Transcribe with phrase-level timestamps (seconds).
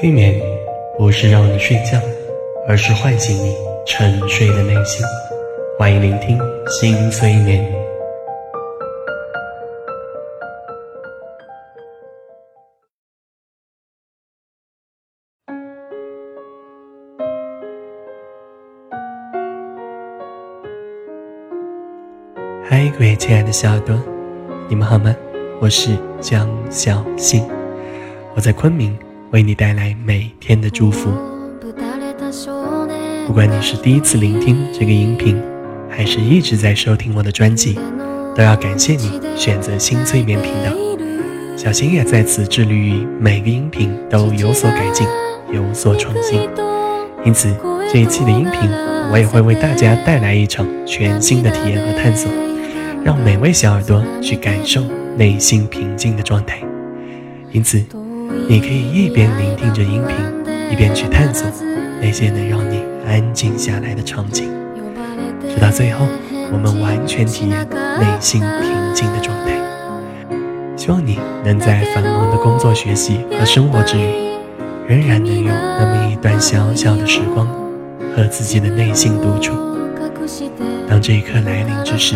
[0.00, 0.32] 催眠
[0.96, 1.98] 不是让你睡觉，
[2.68, 3.52] 而是唤醒你
[3.84, 5.04] 沉睡的内心。
[5.76, 6.38] 欢迎聆听
[6.68, 7.60] 新催眠。
[22.62, 23.98] 嗨，各位亲爱的小耳朵，
[24.68, 25.12] 你们好吗？
[25.60, 27.44] 我是江小新，
[28.36, 28.96] 我在昆明。
[29.30, 31.10] 为你带来每天的祝福。
[33.26, 35.38] 不管你是第一次聆听这个音频，
[35.90, 37.78] 还是一直在收听我的专辑，
[38.34, 40.72] 都要感谢你选择新催眠频道。
[41.58, 45.06] 小新也在此致力于每个音频都有所改进，
[45.52, 46.48] 有所创新。
[47.22, 47.54] 因此，
[47.92, 48.70] 这一期的音频，
[49.12, 52.30] 我也会为大家带来一场全新的体验和探索，
[53.04, 54.82] 让每位小耳朵去感受
[55.18, 56.58] 内心平静的状态。
[57.52, 57.84] 因此。
[58.48, 60.16] 你可以一边聆听着音频，
[60.70, 61.46] 一边去探索
[62.00, 64.50] 那些能让你安静下来的场景，
[65.48, 66.06] 直到最后，
[66.52, 67.66] 我们完全体验
[67.98, 69.58] 内心平静的状态。
[70.76, 74.02] 希望你能在繁忙的工作、学习和生活之余，
[74.86, 77.46] 仍然能有那么一段小小的时光，
[78.14, 79.54] 和自己的内心独处。
[80.88, 82.14] 当这一刻来临之时，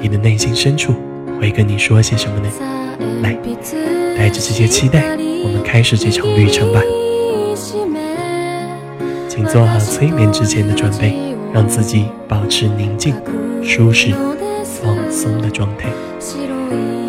[0.00, 0.94] 你的内心深处
[1.40, 2.48] 会跟你说些什么呢？
[3.22, 3.36] 来，
[4.16, 5.16] 带着这些期待。
[5.44, 6.80] 我们开始这场旅程吧，
[9.28, 11.16] 请做好催眠之前的准备，
[11.52, 13.14] 让自己保持宁静、
[13.62, 14.14] 舒适、
[14.64, 15.88] 放松的状态。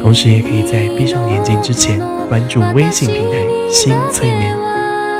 [0.01, 3.37] 同时，也可以在闭上眼睛之前关注微信平台
[3.71, 4.55] “新催眠”，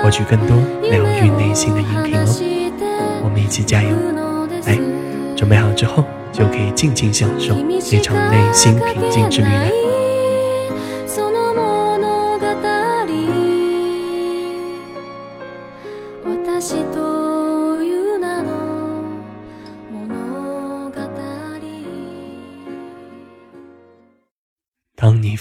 [0.04, 3.22] 获取更多疗愈内心的音频哦。
[3.24, 3.90] 我们一起加油！
[4.68, 4.78] 来，
[5.36, 9.95] 准备好之后，就可以尽情享受这场内心平静之旅了。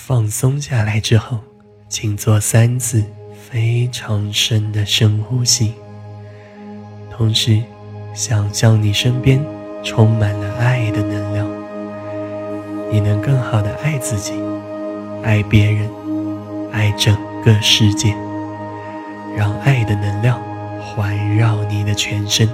[0.06, 1.41] 放松下来之后，
[1.88, 3.03] 请做三次
[3.48, 5.72] 非常深的深呼吸，
[7.10, 7.62] 同时
[8.12, 9.42] 想象你身边
[9.82, 11.48] 充满了爱的能量，
[12.92, 14.34] 你能更好的爱自己、
[15.22, 15.88] 爱别人、
[16.71, 18.15] 爱整个世界，
[19.34, 20.38] 让爱的能量
[20.82, 22.47] 环绕你的全身。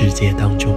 [0.00, 0.72] 世界当中。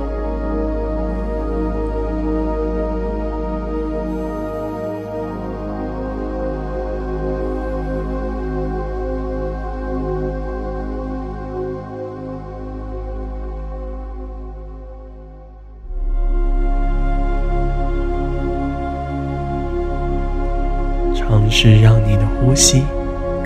[21.54, 22.82] 是让你的呼吸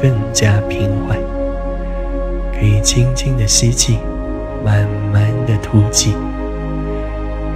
[0.02, 1.18] 更加平缓，
[2.54, 3.98] 可以轻轻的吸气，
[4.66, 6.16] 慢慢的吐气，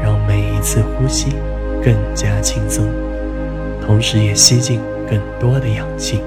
[0.04, 1.32] 让每一次呼吸
[1.84, 2.86] 更加轻松，
[3.84, 6.22] 同时也吸进更多的氧气，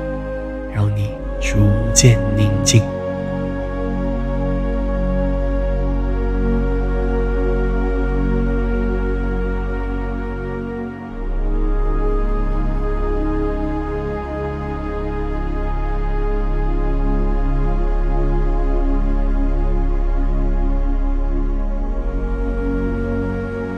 [0.75, 1.59] 让你逐
[1.95, 2.83] 渐宁静。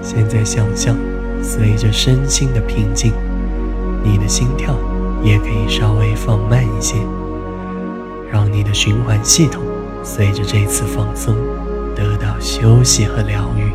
[0.04, 0.94] 现在想象，
[1.42, 3.14] 随着身心的平静，
[4.05, 4.76] 你的心跳
[5.23, 6.96] 也可以稍微放慢一些，
[8.31, 9.62] 让你的循环系统
[10.05, 11.34] 随着这次放松
[11.96, 13.73] 得到休息和疗愈。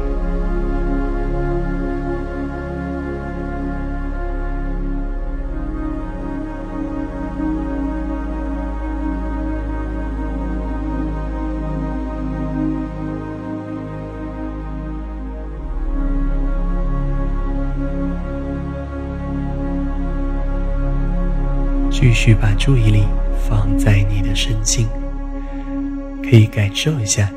[22.02, 23.04] 继续把注意力
[23.50, 24.88] 放在你的身心，
[26.24, 27.30] 可以感受一下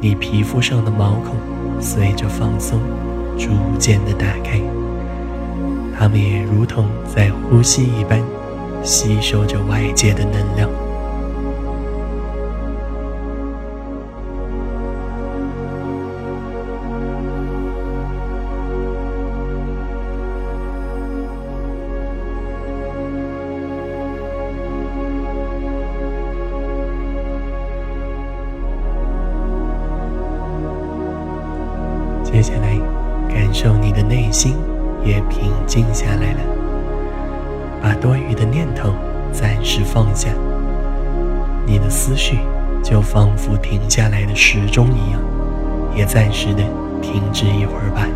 [0.00, 1.36] 你皮肤上的毛孔
[1.82, 2.80] 随着放松
[3.38, 4.58] 逐渐的打开，
[5.98, 8.18] 它们也如同在呼吸一般，
[8.82, 10.85] 吸收着外界的能量。
[38.00, 38.94] 多余的念头
[39.32, 40.28] 暂时放下，
[41.66, 42.38] 你的思绪
[42.82, 45.20] 就仿佛停下来的时钟一样，
[45.94, 46.62] 也暂时的
[47.00, 48.06] 停止一会儿吧。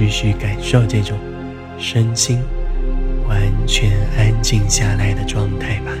[0.00, 1.18] 继续感受这种
[1.78, 2.38] 身心
[3.28, 5.92] 完全安静下来的状态吧。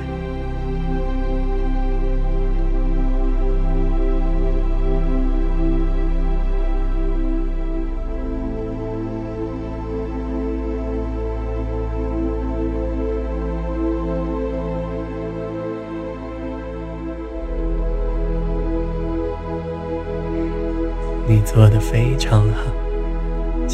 [21.28, 22.89] 你做的非常好。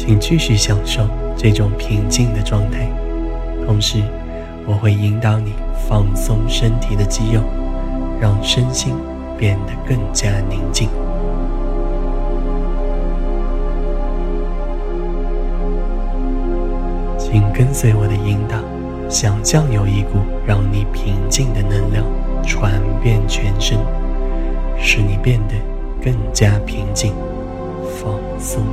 [0.07, 1.05] 请继续享受
[1.35, 2.89] 这种平静的状态，
[3.65, 4.01] 同时
[4.65, 5.51] 我会引导你
[5.85, 7.41] 放松身体的肌肉，
[8.17, 8.95] 让身心
[9.37, 10.87] 变得更加宁静。
[17.19, 18.55] 请跟随我的引导，
[19.09, 22.05] 想象有一股让你平静的能量
[22.45, 23.77] 传遍全身，
[24.79, 25.55] 使你变得
[26.01, 27.11] 更加平静、
[28.01, 28.63] 放松。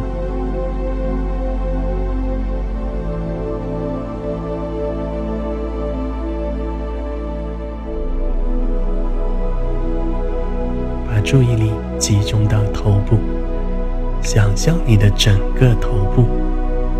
[11.34, 13.18] 注意力集中到头部，
[14.22, 16.28] 想象你的整个头部、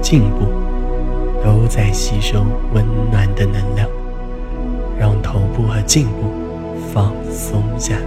[0.02, 0.46] 颈部
[1.40, 3.88] 都在吸收温暖的能量，
[4.98, 6.32] 让头部和颈部
[6.92, 8.02] 放松下来。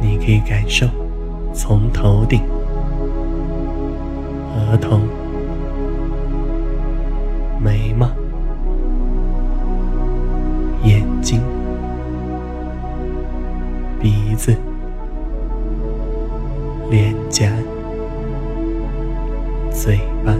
[0.00, 0.88] 你可以感受
[1.54, 2.40] 从头顶。
[4.70, 4.98] 额头、
[7.60, 8.08] 眉毛、
[10.82, 11.40] 眼睛、
[14.00, 14.56] 鼻子、
[16.90, 17.52] 脸颊、
[19.70, 20.32] 嘴巴、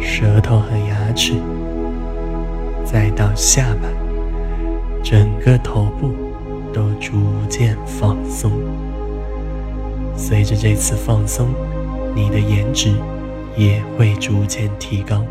[0.00, 1.34] 舌头和牙齿，
[2.84, 3.88] 再到下巴，
[5.02, 6.10] 整个头部
[6.72, 7.12] 都逐
[7.48, 8.50] 渐放松。
[10.16, 11.48] 随着这次放松。
[12.14, 12.92] 你的颜值
[13.56, 15.24] 也会逐渐提高。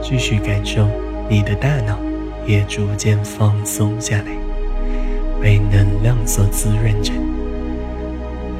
[0.00, 0.86] 继续感受
[1.28, 1.98] 你的大脑
[2.46, 4.36] 也逐渐放松下来，
[5.42, 7.12] 被能量所滋润着。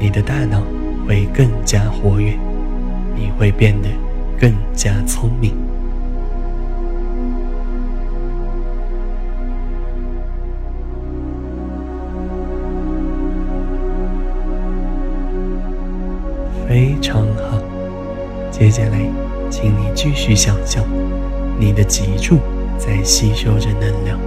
[0.01, 0.61] 你的大脑
[1.07, 2.37] 会更加活跃，
[3.15, 3.89] 你会变得
[4.39, 5.66] 更加聪明。
[16.77, 17.59] 非常好，
[18.51, 19.11] 接下来，
[19.49, 20.85] 请你继续想象，
[21.59, 22.37] 你的脊柱
[22.77, 24.21] 在吸收着能量，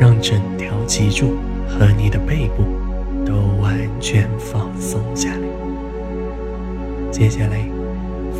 [0.00, 1.36] 让整条脊柱
[1.68, 2.64] 和你的背部
[3.26, 7.10] 都完全放松下来。
[7.10, 7.62] 接下来，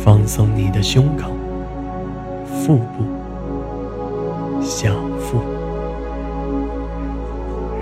[0.03, 1.29] 放松你的胸口、
[2.47, 3.03] 腹部、
[4.63, 5.43] 小腹，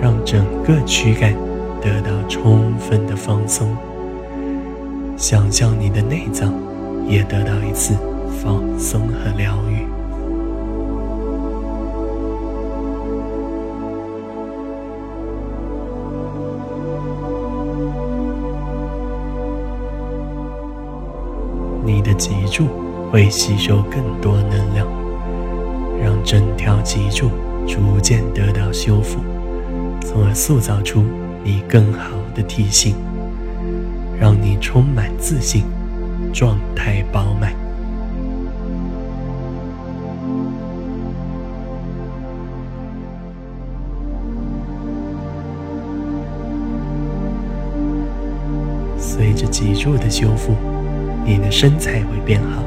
[0.02, 1.32] 让整个躯干
[1.80, 3.74] 得到充分的放松。
[5.18, 6.54] 想象你的内脏
[7.08, 7.92] 也得到一次
[8.40, 9.84] 放松和疗愈。
[21.84, 22.68] 你的脊柱
[23.10, 24.86] 会吸收更多能量，
[26.00, 27.28] 让整条脊柱
[27.66, 29.18] 逐渐得到修复，
[30.00, 31.02] 从而塑造出
[31.42, 33.07] 你更好的体型。
[34.20, 35.64] 让你充满自信
[36.32, 37.52] 状态饱满。
[48.98, 50.54] 随着脊柱的修复
[51.24, 52.62] 你的身材会变好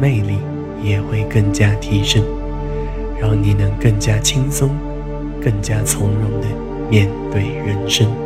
[0.00, 0.38] 魅力
[0.82, 2.22] 也会更加提升
[3.20, 4.70] 让你能更加轻松
[5.42, 6.46] 更加从容的
[6.88, 8.21] 面对人生。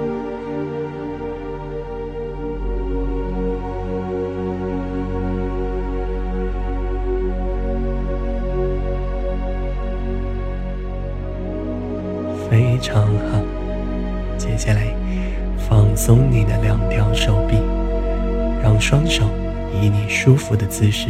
[20.79, 21.09] 姿势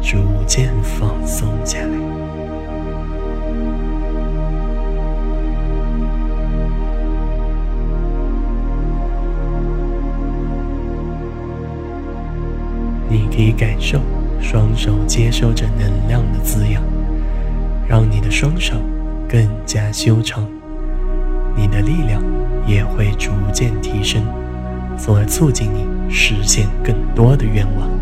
[0.00, 1.88] 逐渐放松下来。
[13.10, 14.00] 你可以感受
[14.40, 16.82] 双手接收着能量的滋养，
[17.86, 18.76] 让你的双手
[19.28, 20.48] 更加修长。
[21.54, 22.22] 你的力量
[22.66, 24.22] 也会逐渐提升，
[24.96, 27.93] 从而促进你实现更多的愿望。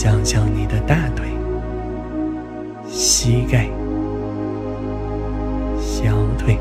[0.00, 1.26] 想象你的大腿、
[2.86, 3.68] 膝盖、
[5.76, 6.56] 小腿、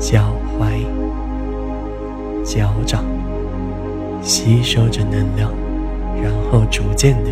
[0.00, 0.86] 脚踝。
[2.42, 3.04] 脚掌
[4.22, 5.52] 吸收着能量，
[6.22, 7.30] 然后逐渐的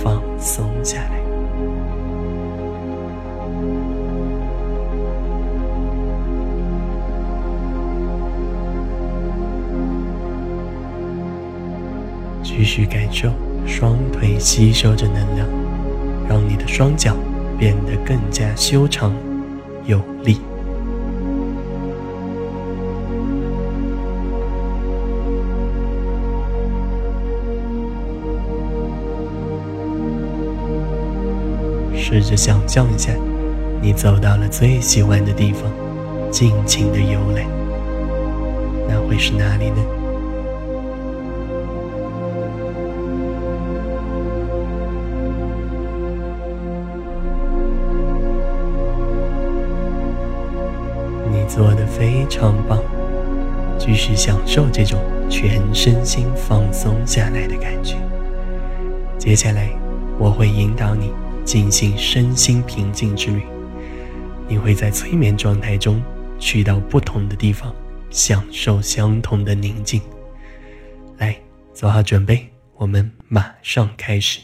[0.00, 1.19] 放松下来。
[12.60, 13.30] 继续感受
[13.66, 15.48] 双腿吸收着能量，
[16.28, 17.16] 让你的双脚
[17.58, 19.14] 变得更加修长
[19.86, 20.36] 有力。
[31.96, 33.10] 试着想象一下，
[33.80, 35.62] 你走到了最喜欢的地方，
[36.30, 37.46] 尽情的游览，
[38.86, 39.99] 那会是哪里呢？
[52.00, 52.82] 非常棒，
[53.78, 57.94] 继续享受这种全身心放松下来的感觉。
[59.18, 59.68] 接下来，
[60.18, 61.12] 我会引导你。
[61.44, 63.42] 进行身心平静之旅，
[64.48, 66.00] 你会在催眠状态中
[66.38, 67.74] 去到不同的地方，
[68.08, 70.00] 享受相同的宁静。
[71.18, 71.36] 来，
[71.74, 74.40] 做好准备，我们马上开始。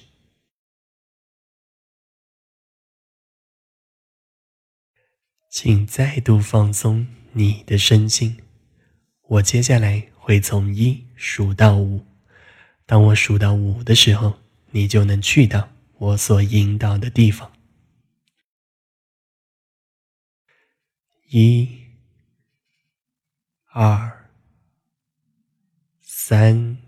[5.48, 7.06] 请再度放松
[7.38, 8.42] 你的身心。
[9.28, 12.02] 我接下来会从一数到五，
[12.86, 14.38] 当我数到五的时候，
[14.70, 15.68] 你就能去到。
[15.98, 17.52] 我所引导的地方，
[21.28, 21.68] 一、
[23.72, 24.30] 二、
[26.00, 26.78] 三、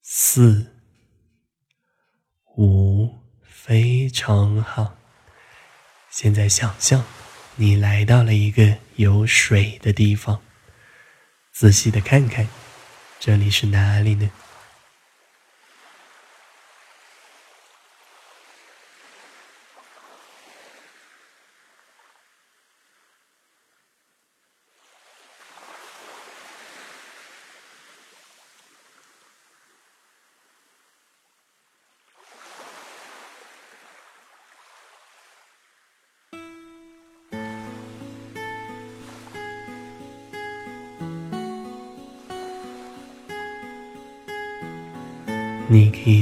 [0.00, 0.74] 四、
[2.56, 4.96] 五，非常好。
[6.10, 7.04] 现在想象
[7.58, 10.38] 你来到了一个有水的地方，
[11.52, 12.46] 仔细的看看，
[13.18, 14.30] 这里是哪里呢？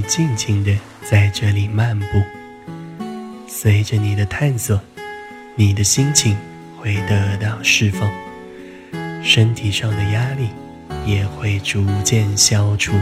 [0.04, 2.22] 静静的在这里漫步，
[3.46, 4.80] 随着你的探索，
[5.56, 6.36] 你的心情
[6.78, 8.10] 会得到释放，
[9.22, 10.48] 身体上的压力
[11.06, 12.92] 也会逐渐消除。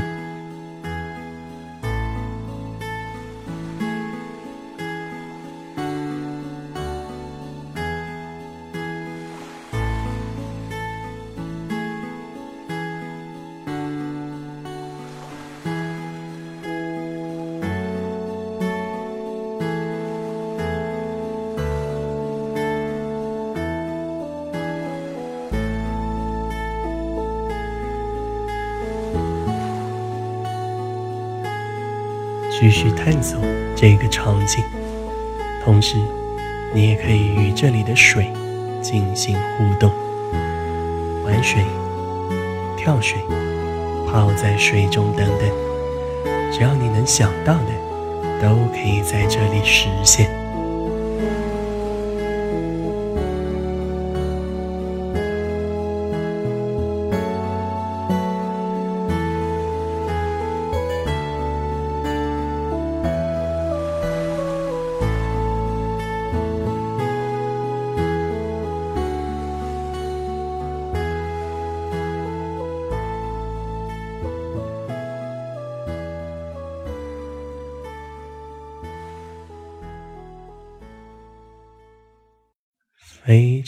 [35.65, 35.97] 同时，
[36.75, 38.33] 你也可以与这里的水
[38.81, 39.93] 进行互动，
[41.25, 41.63] 玩水、
[42.77, 43.19] 跳水、
[44.11, 45.49] 泡在水中等等，
[46.53, 50.42] 只要你能想到的，都可以在这里实现。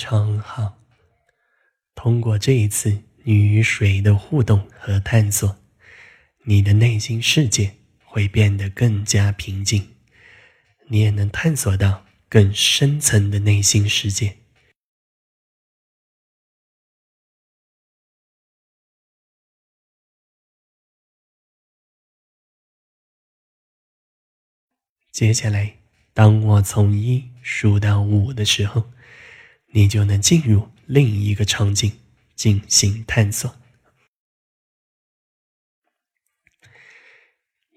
[0.04, 0.84] 非常好。
[1.94, 5.56] 通过这一次你与水的互动和探索，
[6.42, 9.96] 你的内心世界会变得更加平静，
[10.88, 14.36] 你也能探索到更深层的内心世界。
[25.10, 25.78] 接下来，
[26.12, 28.92] 当我从一数到五的时候。
[29.76, 32.00] 你就能进入另一个场景
[32.36, 33.52] 进行探索。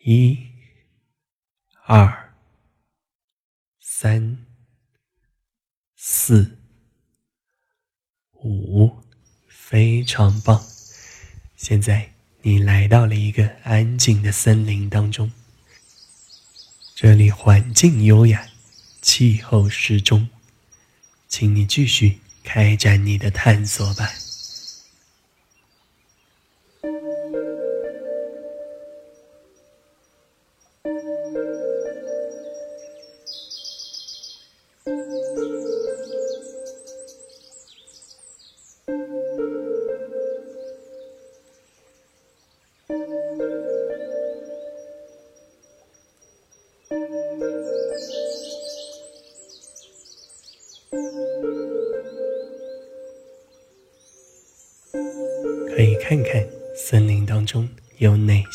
[0.06, 0.38] 一、
[1.88, 2.36] 二、
[3.80, 4.46] 三、
[5.96, 6.60] 四、
[8.44, 9.02] 五，
[9.48, 10.64] 非常棒！
[11.56, 12.14] 现在
[12.44, 15.32] 你来到了一个安静的森林当中，
[16.94, 18.48] 这里环境优雅，
[19.02, 20.30] 气候适中。
[21.28, 24.10] 请你继续开展你的探索吧。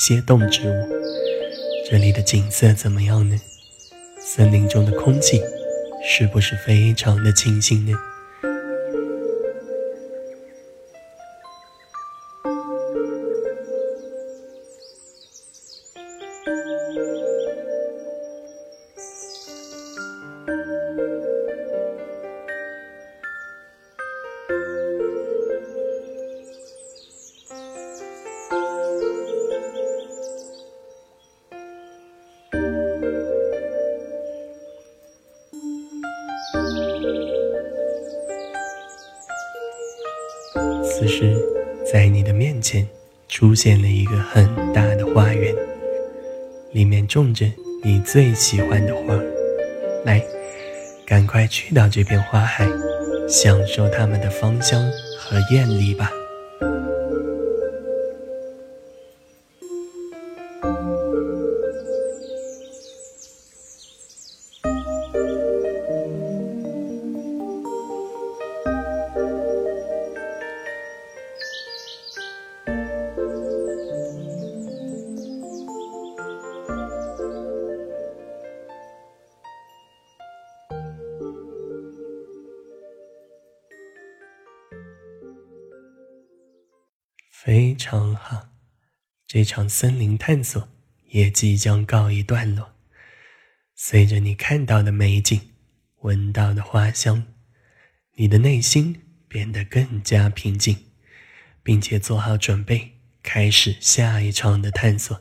[0.05, 0.89] 些动植物，
[1.89, 3.41] 这里的景色怎么样呢？
[4.19, 5.41] 森林中的空气
[6.05, 7.97] 是不是非常的清新呢？
[42.63, 42.87] 前
[43.29, 45.53] 出现了一个很大的花园，
[46.73, 47.45] 里面种着
[47.83, 49.19] 你最喜欢的花。
[50.05, 50.23] 来，
[51.05, 52.69] 赶快去到这片花海，
[53.29, 54.81] 享受它们的芳香
[55.19, 56.11] 和艳丽吧。
[87.45, 88.51] 非常好，
[89.27, 90.69] 这场森林探索
[91.09, 92.77] 也即将告一段落。
[93.75, 95.41] 随着你看到的美景，
[96.03, 97.27] 闻到的花香，
[98.13, 100.93] 你的内心变得更加平静，
[101.65, 102.93] 并且做好准备，
[103.25, 105.21] 开始下一场的探索。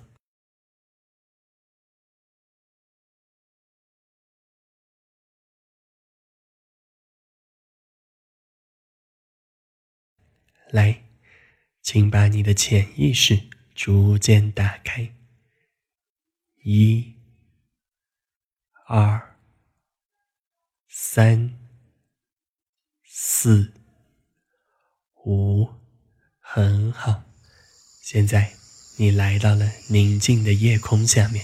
[10.70, 11.11] 来。
[11.82, 15.16] 请把你的潜意识逐渐打开。
[16.64, 17.16] 一、
[18.88, 19.36] 二、
[20.88, 21.58] 三、
[23.04, 23.74] 四、
[25.26, 25.68] 五，
[26.40, 27.24] 很好。
[28.04, 28.54] 现在
[28.98, 31.44] 你来到了宁静的夜空下面，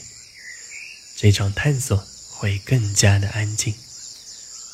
[1.16, 1.98] 这场探索
[2.36, 3.74] 会更加的安静，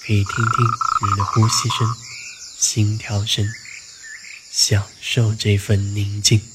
[0.01, 1.87] 可以听听你的呼吸声、
[2.59, 3.47] 心跳声。
[4.55, 6.52] 享受这份宁静。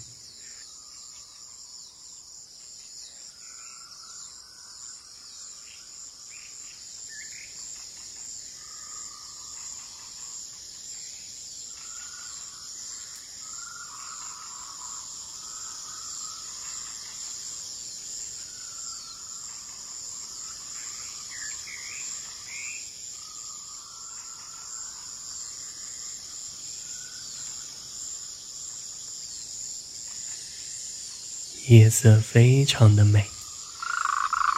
[31.69, 33.29] 夜色非常的美，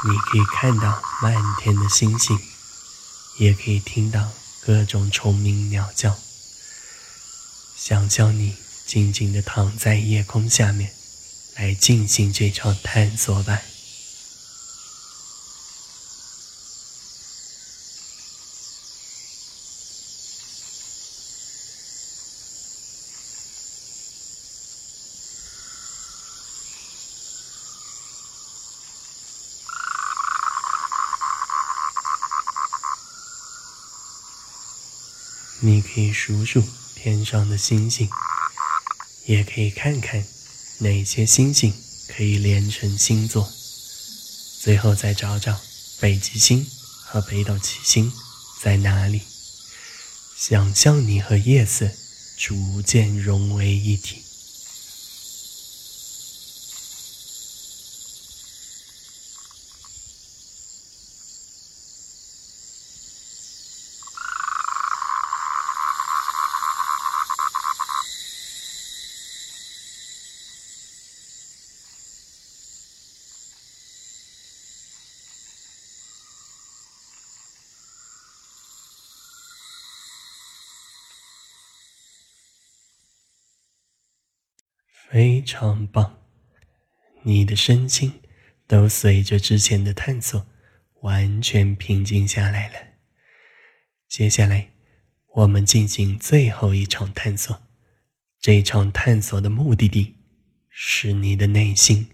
[0.05, 2.38] 你可以看到漫天的星星，
[3.40, 4.31] 也可以听到
[4.64, 6.16] 各种虫鸣鸟叫。
[7.77, 10.94] 想象你静静的躺在夜空下面，
[11.57, 13.61] 来进行这场探索吧。
[35.62, 36.62] 你可以数数
[36.94, 38.06] 天上的星星，
[39.24, 40.22] 也可以看看
[40.80, 41.72] 哪些星星
[42.09, 43.50] 可以连成星座，
[44.61, 45.59] 最后再找找
[45.98, 46.66] 北极星
[47.06, 48.12] 和北斗七星
[48.61, 49.22] 在哪里。
[50.37, 51.88] 想象你和夜色
[52.37, 54.22] 逐渐融为一体。
[85.12, 86.17] 非常棒，
[87.25, 88.23] 你的身心
[88.69, 90.47] 都随着之前的探索
[91.01, 92.75] 完全平静下来了。
[94.07, 94.73] 接下来，
[95.35, 97.61] 我们进行最后一场探索。
[98.39, 100.15] 这场探索的目的地
[100.69, 102.09] 是你的内心。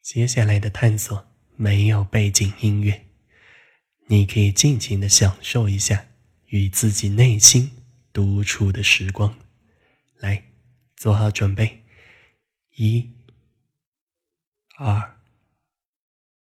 [0.00, 1.31] 接下来的探索。
[1.56, 3.06] 没有背景音乐，
[4.06, 6.06] 你可以尽情的享受一下
[6.46, 7.70] 与自己内心
[8.12, 9.38] 独处的时光。
[10.18, 10.52] 来，
[10.96, 11.84] 做好准备，
[12.76, 13.10] 一、
[14.76, 15.18] 二、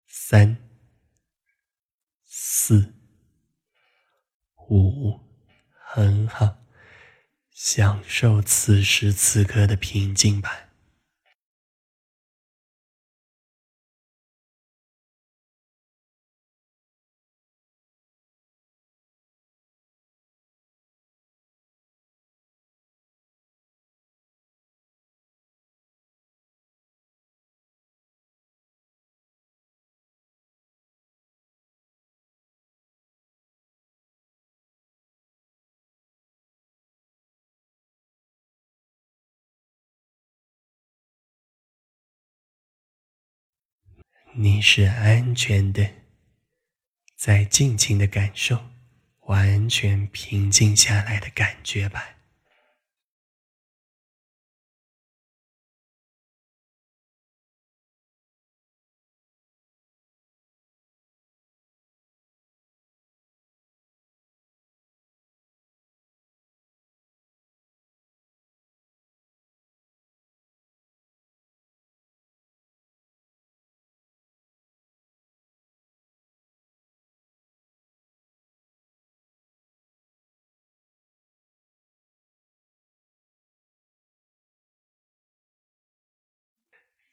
[0.07, 0.57] 三、
[2.25, 2.95] 四、
[4.69, 5.21] 五，
[5.71, 6.59] 很好，
[7.53, 10.68] 享受此时此刻的平静吧。
[44.41, 45.85] 你是安全的，
[47.17, 48.57] 在尽情的感受
[49.23, 52.18] 完全平静下来的感觉吧。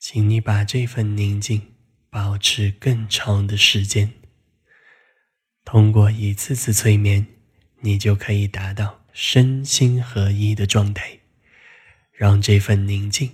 [0.07, 1.73] 请你把这份宁静
[2.11, 4.13] 保持更长的时间。
[5.63, 7.25] 通过一次次催眠，
[7.79, 11.21] 你就可以达到身心合一的状态，
[12.11, 13.31] 让这份宁静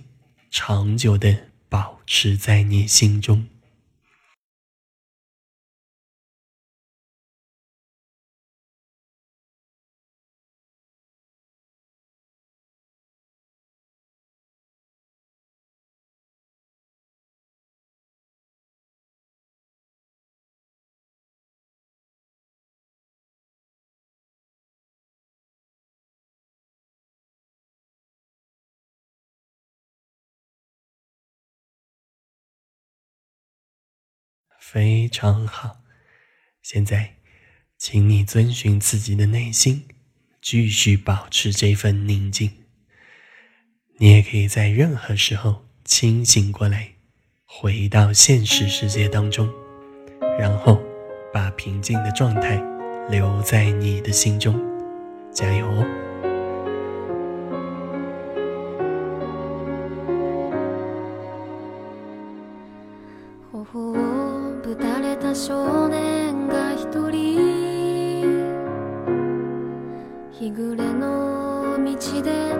[0.50, 3.46] 长久的保持在你心中。
[34.72, 35.82] 非常好，
[36.62, 37.16] 现在，
[37.76, 39.86] 请你遵循自己的内心，
[40.40, 42.50] 继续保持这份宁静。
[43.98, 46.92] 你也可以在任何时候清醒过来，
[47.44, 49.46] 回到现实世界当中，
[50.38, 50.82] 然后
[51.34, 52.56] 把平静的状态
[53.10, 54.58] 留在你的心中。
[55.34, 56.11] 加油哦！
[63.52, 68.22] 頬をぶたれた少年が一人。
[70.30, 72.56] 日暮れの道で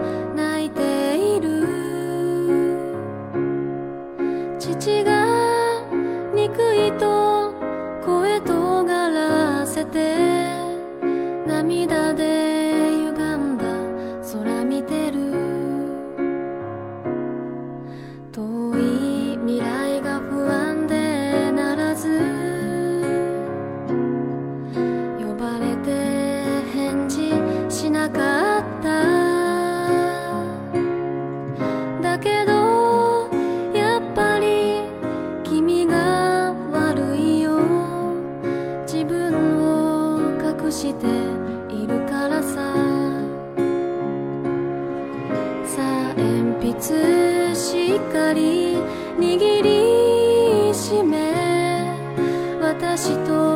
[40.63, 41.07] くして
[41.75, 42.55] いるからさ。
[45.65, 48.77] さ鉛筆しっかり
[49.19, 51.33] 握りしめ。
[52.61, 53.52] 私と